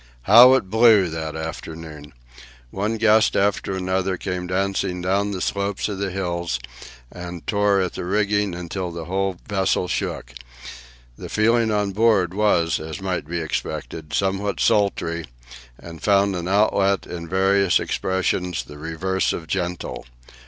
[0.23, 2.13] How it blew that afternoon!
[2.71, 6.59] One gust after another came dancing down the slopes of the hills,
[7.11, 10.33] and tore at the rigging till the whole vessel shook.
[11.19, 15.25] The feeling on board was, as might be expected, somewhat sultry,
[15.77, 20.07] and found an outlet in various expressions the reverse of gentle.